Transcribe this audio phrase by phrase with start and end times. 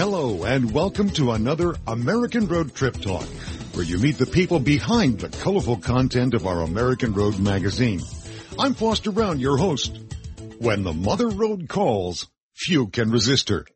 [0.00, 3.26] Hello and welcome to another American Road Trip Talk,
[3.74, 8.00] where you meet the people behind the colorful content of our American Road magazine.
[8.58, 10.00] I'm Foster Braun, your host.
[10.58, 13.66] When the Mother Road calls, few can resist her.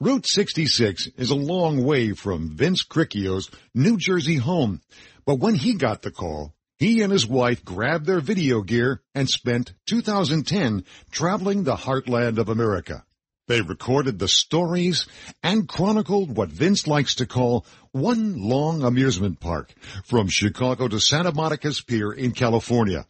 [0.00, 4.80] Route 66 is a long way from Vince Cricchio's New Jersey home,
[5.24, 9.30] but when he got the call, he and his wife grabbed their video gear and
[9.30, 13.04] spent 2010 traveling the heartland of America.
[13.52, 15.06] They recorded the stories
[15.42, 19.74] and chronicled what Vince likes to call one long amusement park
[20.04, 23.06] from Chicago to Santa Monica's Pier in California.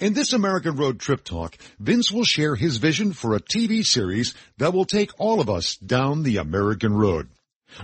[0.00, 4.34] In this American Road Trip Talk, Vince will share his vision for a TV series
[4.56, 7.28] that will take all of us down the American road.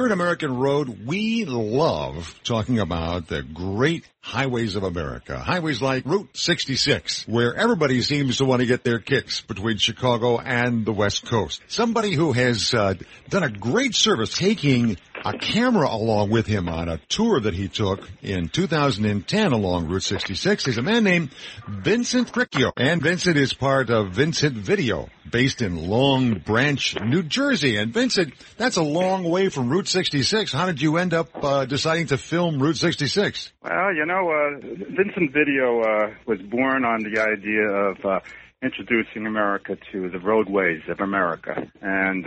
[0.00, 5.38] Here at American Road, we love talking about the great highways of America.
[5.38, 10.38] Highways like Route 66, where everybody seems to want to get their kicks between Chicago
[10.38, 11.60] and the West Coast.
[11.68, 12.94] Somebody who has uh,
[13.28, 17.68] done a great service taking a camera along with him on a tour that he
[17.68, 21.30] took in 2010 along Route 66 is a man named
[21.68, 22.72] Vincent Cricchio.
[22.76, 27.76] And Vincent is part of Vincent Video, based in Long Branch, New Jersey.
[27.76, 30.52] And Vincent, that's a long way from Route 66.
[30.52, 33.52] How did you end up uh, deciding to film Route 66?
[33.62, 38.20] Well, you know, uh, Vincent Video uh, was born on the idea of uh,
[38.62, 41.70] introducing America to the roadways of America.
[41.80, 42.26] And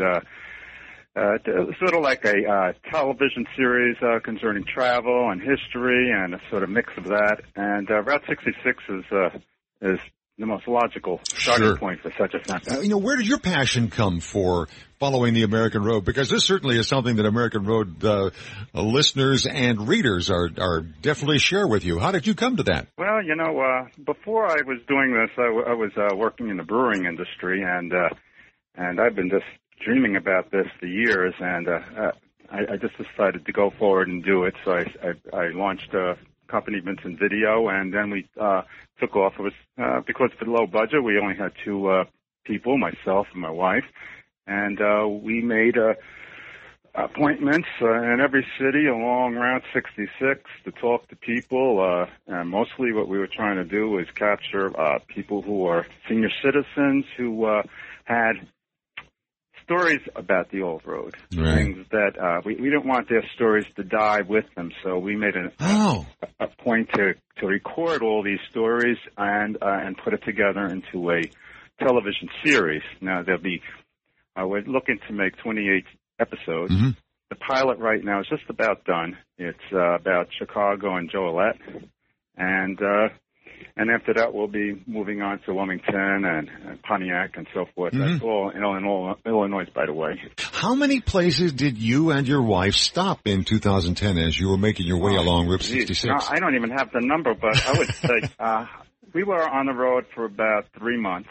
[1.16, 1.38] uh, uh,
[1.79, 6.63] sort of like a uh, television series uh, concerning travel and history and a sort
[6.63, 7.38] of mix of that.
[7.56, 9.29] And uh, Route 66 is uh,
[9.81, 10.00] is
[10.40, 11.78] the most logical starting Sure.
[11.78, 12.81] point for such a Uh, thing.
[12.84, 14.68] you know, where did your passion come for
[15.00, 16.03] following the American Road?
[16.06, 18.31] Because this certainly is something that American Road uh,
[18.73, 22.00] listeners and readers are are definitely share with you.
[22.00, 22.88] How did you come to that?
[22.97, 26.50] Well, you know, uh, before I was doing this, I, w- I was uh, working
[26.50, 28.09] in the brewing industry, and uh,
[28.75, 29.46] and I've been just
[29.79, 32.11] dreaming about this for years, and uh, uh,
[32.50, 34.56] I, I just decided to go forward and do it.
[34.63, 36.17] So I, I, I launched a
[36.47, 38.63] company, Vincent Video, and then we uh,
[39.00, 39.34] took off.
[39.39, 41.03] It was uh, because of the low budget.
[41.03, 42.06] We only had two uh,
[42.45, 43.85] people, myself and my wife,
[44.47, 45.95] and uh, we made a
[46.95, 51.79] appointments uh, in every city along Route 66 to talk to people.
[51.81, 55.88] Uh, and mostly what we were trying to do was capture uh, people who are
[56.07, 57.63] senior citizens who uh,
[58.05, 58.47] had
[59.63, 61.16] stories about the old road.
[61.35, 61.56] Right.
[61.56, 65.16] Things that uh, we, we didn't want their stories to die with them, so we
[65.16, 66.06] made an, Oh,
[66.40, 71.12] a point to, to record all these stories and uh, and put it together into
[71.12, 71.22] a
[71.79, 72.84] television series.
[73.02, 73.62] Now there'll be
[74.40, 75.84] uh, we're looking to make 28
[76.19, 76.73] episodes.
[76.73, 76.96] Mhm.
[77.29, 79.18] The pilot right now is just about done.
[79.38, 81.56] It's uh, about Chicago and Joliet,
[82.38, 83.09] and uh,
[83.75, 87.94] and after that we'll be moving on to Wilmington and, and Pontiac and so forth.
[87.94, 88.00] Mhm.
[88.13, 90.22] That's all in Illinois, Illinois, by the way.
[90.40, 94.85] how many places did you and your wife stop in 2010 as you were making
[94.88, 96.06] your way along Route Geez, 66?
[96.29, 98.66] no, I don't even have the number, but I would say uh,
[99.14, 101.29] we were on the road for about three months,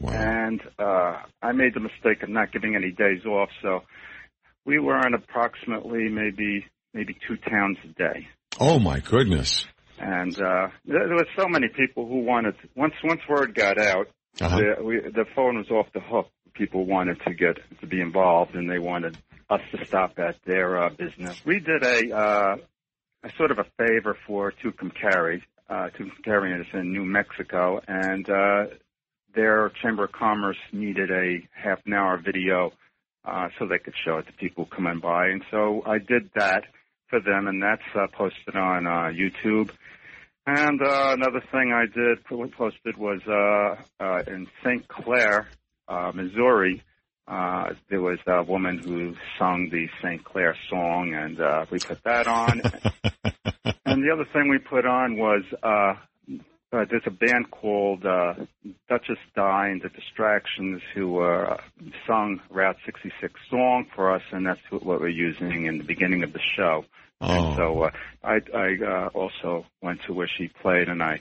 [0.00, 0.12] Wow.
[0.12, 3.48] and uh, I made the mistake of not giving any days off.
[3.62, 3.82] So
[4.64, 8.28] we were on approximately maybe maybe two towns a day,
[8.60, 9.66] Oh my goodness.
[9.98, 12.54] And uh, there, there were so many people who wanted.
[12.76, 14.08] Once once word got out,
[14.40, 14.58] Uh-huh.
[14.58, 16.28] the, we, the phone was off the hook.
[16.54, 19.16] People wanted to get to be involved, and they wanted
[19.50, 21.40] us to stop at their uh, business.
[21.44, 22.56] We did a, uh,
[23.24, 25.42] a sort of a favor for Tucumcari.
[25.68, 28.66] Uh, Tucumcari is in New Mexico, and uh,
[29.34, 32.72] their Chamber of Commerce needed a half an hour video
[33.24, 35.28] uh, so they could show it to people coming by.
[35.28, 36.64] And so I did that
[37.08, 39.70] for them, and that's uh, posted on uh, YouTube.
[40.46, 44.86] And uh, another thing I did posted was uh, uh, in St.
[44.88, 45.48] Clair,
[45.88, 46.82] uh, Missouri,
[47.26, 50.22] uh, there was a woman who sung the St.
[50.24, 52.60] Clair song, and uh, we put that on.
[53.86, 55.94] and the other thing we put on was uh,
[56.74, 58.34] uh, there's a band called uh,
[58.88, 61.56] Duchess Di and the Distractions who uh,
[62.06, 66.32] sung Route 66 song for us, and that's what we're using in the beginning of
[66.32, 66.84] the show.
[67.20, 67.26] Oh.
[67.48, 67.90] And so uh,
[68.22, 71.20] I, I uh, also went to where she played, and I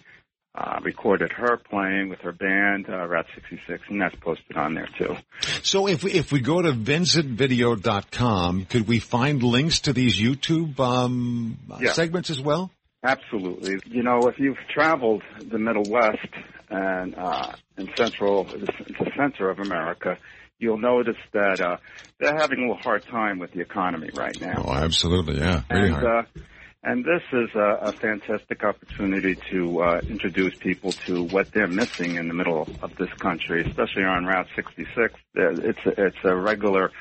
[0.56, 4.90] uh, recorded her playing with her band, uh, Route 66, and that's posted on there
[4.98, 5.16] too.
[5.64, 10.80] So if we, if we go to vincentvideo.com, could we find links to these YouTube
[10.80, 11.94] um, Yeah.
[11.94, 12.72] segments as well?
[13.04, 13.80] Absolutely.
[13.86, 16.30] You know, if you've traveled the Middle West
[16.70, 20.18] and uh, in central, the center of America,
[20.58, 21.78] you'll notice that uh,
[22.20, 24.64] they're having a little hard time with the economy right now.
[24.66, 25.64] Oh, absolutely, yeah.
[25.70, 26.26] Very and hard.
[26.26, 26.40] uh,
[26.86, 32.16] and this is a, a fantastic opportunity to uh, introduce people to what they're missing
[32.16, 35.14] in the middle of this country, especially on Route 66.
[35.36, 36.92] It's a, it's a regular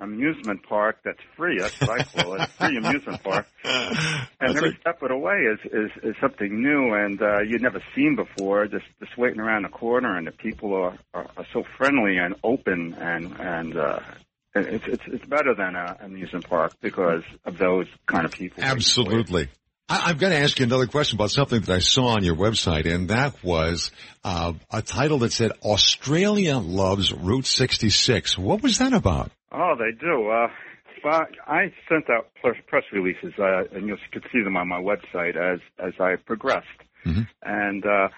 [0.00, 1.58] amusement park that's free.
[1.58, 3.46] That's what I call it, free amusement park.
[4.42, 7.82] And every step of the way is is, is something new and uh, you'd never
[7.94, 8.66] seen before.
[8.66, 12.34] Just just waiting around the corner, and the people are are, are so friendly and
[12.42, 14.00] open, and and uh,
[14.54, 18.64] it's it's it's better than a amusement park because of those kind of people.
[18.64, 19.48] Absolutely.
[19.92, 22.86] I've got to ask you another question about something that I saw on your website,
[22.86, 23.90] and that was
[24.22, 29.32] uh, a title that said "Australia loves Route 66." What was that about?
[29.52, 30.28] Oh, they do.
[30.28, 30.48] Uh,
[31.02, 34.80] but I sent out press press releases, uh, and you can see them on my
[34.80, 36.66] website as as I progressed.
[37.06, 37.26] Mhm.
[37.42, 38.08] And uh,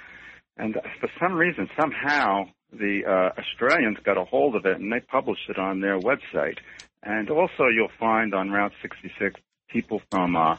[0.56, 5.00] and for some reason, somehow, the uh, Australians got a hold of it and they
[5.00, 6.58] published it on their website.
[7.02, 10.56] And also, you'll find on Route 66 people from uh,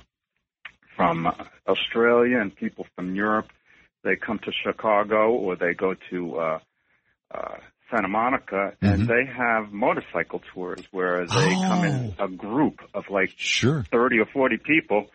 [0.96, 1.34] from uh,
[1.68, 3.48] Australia and people from Europe.
[4.04, 6.60] They come to Chicago or they go to uh,
[7.34, 7.56] uh,
[7.94, 9.08] Santa Monica, and Mhm.
[9.08, 13.84] they have motorcycle tours where they come in a group of like Sure.
[13.92, 15.12] 30 or 40 people.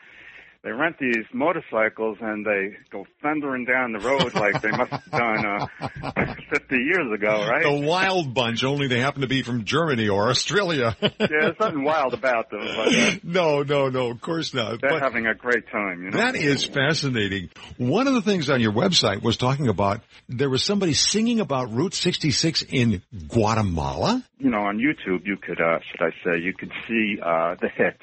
[0.69, 5.11] They rent these motorcycles and they go thundering down the road like they must have
[5.11, 5.67] done uh,
[6.53, 7.63] 50 years ago, right?
[7.63, 10.95] The Wild Bunch, only they happen to be from Germany or Australia.
[11.19, 14.81] Yeah, there's nothing wild about them, but uh, no, no, no, of course not.
[14.81, 16.19] they're But having a great time, you know.
[16.19, 17.49] that is fascinating.
[17.79, 21.73] One of the things on your website was talking about there was somebody singing about
[21.73, 24.23] Route 66 in Guatemala.
[24.39, 27.69] you know, on YouTube, you could, uh, should I say, you could see uh, the
[27.75, 28.03] hits,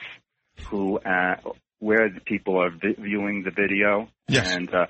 [0.69, 1.35] who, uh,
[1.79, 4.55] where the people are vi- viewing the video, Yes.
[4.55, 4.85] and uh,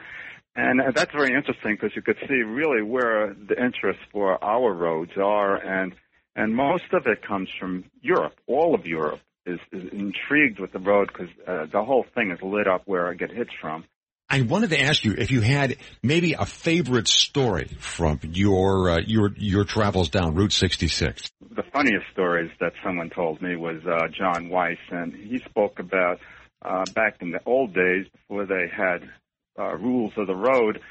[0.56, 4.72] and uh, that's very interesting because you could see really where the interest for our
[4.74, 5.94] roads are, and
[6.36, 8.34] and most of it comes from Europe.
[8.48, 12.40] All of Europe is, is intrigued with the road because uh, the whole thing is
[12.42, 13.86] lit up where I get hits from.
[14.28, 19.00] I wanted to ask you if you had maybe a favorite story from your uh,
[19.06, 21.30] your your travels down Route 66.
[21.56, 26.20] the funniest stories that someone told me was uh, John Weiss, and he spoke about
[26.66, 29.10] uh, back in the old days before they had
[29.58, 30.82] uh, rules of the road.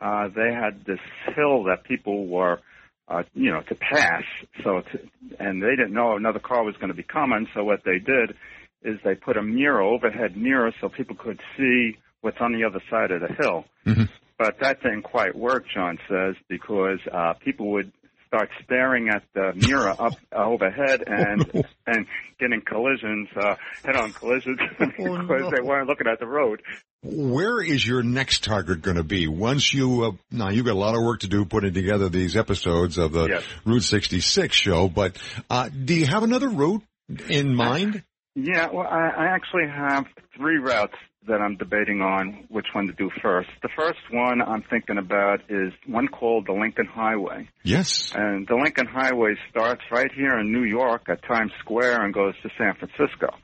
[0.00, 1.00] Uh, they had this
[1.34, 2.60] hill that people were,
[3.08, 4.22] uh, you know, to pass.
[4.62, 4.98] So, to,
[5.38, 7.48] and they didn't know another car was going to be coming.
[7.54, 8.36] So what they did
[8.82, 12.80] is they put a mirror, overhead mirror, so people could see what's on the other
[12.90, 13.64] side of the hill.
[13.86, 14.08] Mhm.
[14.38, 17.92] But that didn't quite work, John says, because uh, people would
[18.28, 22.06] start staring at the mirror up overhead and and
[22.38, 26.62] getting collisions, uh, head-on collisions, because they weren't looking at the road.
[27.02, 30.04] Where is your next target going to be once you?
[30.04, 33.12] Uh, now you've got a lot of work to do putting together these episodes of
[33.12, 33.42] the Yes.
[33.64, 34.88] Route 66 show.
[34.88, 35.16] But
[35.50, 36.82] uh, do you have another route
[37.28, 38.02] in mind?
[38.34, 40.06] Yeah, well, I, I actually have
[40.36, 40.94] three routes
[41.26, 43.50] that I'm debating on which one to do first.
[43.62, 47.48] The first one I'm thinking about is one called the Lincoln Highway.
[47.62, 48.12] Yes.
[48.14, 52.34] And the Lincoln Highway starts right here in New York at Times Square and goes
[52.42, 53.34] to San Francisco.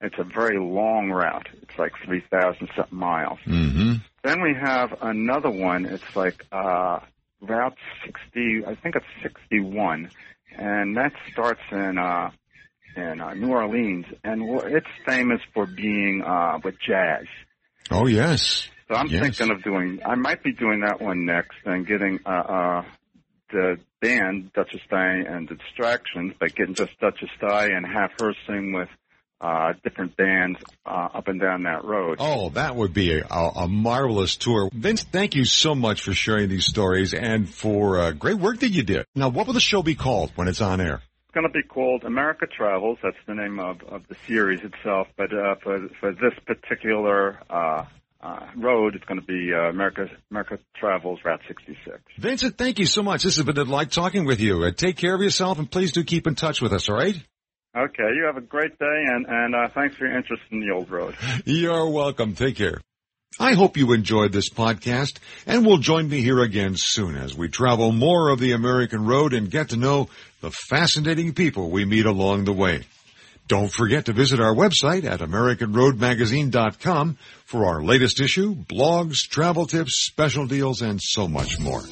[0.00, 1.48] It's a very long route.
[1.62, 3.38] It's like 3,000 something miles.
[3.46, 3.94] Mm-hmm.
[4.22, 5.86] Then we have another one.
[5.86, 7.00] It's like uh,
[7.40, 10.10] Route 60, I think it's 61,
[10.56, 12.30] and that starts in uh,
[12.96, 17.26] in uh, New Orleans, and it's famous for being uh, with jazz.
[17.90, 18.68] Oh yes.
[18.88, 19.36] So I'm Yes.
[19.36, 20.00] thinking of doing.
[20.04, 22.84] I might be doing that one next, and getting uh, uh,
[23.50, 28.32] the band Duchess Di and the Distractions, but getting just Duchess Di and have her
[28.46, 28.88] sing with
[29.40, 32.16] uh, different bands uh, up and down that road.
[32.20, 34.70] Oh, that would be a, a, a marvelous tour.
[34.72, 38.70] Vince, thank you so much for sharing these stories and for uh, great work that
[38.70, 39.04] you did.
[39.14, 41.02] Now, what will the show be called when it's on air?
[41.36, 42.96] It's going to be called America Travels.
[43.02, 45.06] That's the name of, of the series itself.
[45.18, 47.84] But uh, for for this particular uh,
[48.22, 51.98] uh, road, it's going to be uh, America America Travels Route 66.
[52.16, 53.22] Vincent, thank you so much.
[53.22, 54.64] This has been a delight talking with you.
[54.64, 56.88] Uh, take care of yourself, and please do keep in touch with us.
[56.88, 57.22] All right?
[57.76, 60.72] Okay, you have a great day, and and uh, thanks for your interest in the
[60.74, 61.16] old road.
[61.44, 62.34] You're welcome.
[62.34, 62.80] Take care.
[63.38, 67.48] I hope you enjoyed this podcast and will join me here again soon as we
[67.48, 70.08] travel more of the American road and get to know
[70.40, 72.84] the fascinating people we meet along the way.
[73.46, 80.06] Don't forget to visit our website at AmericanRoadMagazine.com for our latest issue, blogs, travel tips,
[80.06, 81.82] special deals, and so much more.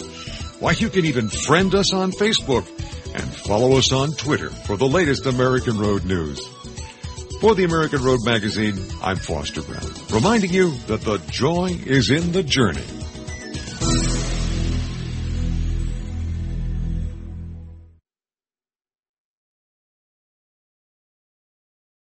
[0.61, 2.67] Why, you can even friend us on Facebook
[3.14, 6.45] and follow us on Twitter for the latest American Road news.
[7.41, 12.30] For the American Road Magazine, I'm Foster Braun, reminding you that the joy is in
[12.30, 13.03] the journey